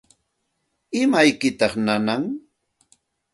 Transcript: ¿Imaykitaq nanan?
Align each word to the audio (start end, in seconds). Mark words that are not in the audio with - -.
¿Imaykitaq 1.01 1.73
nanan? 1.85 2.23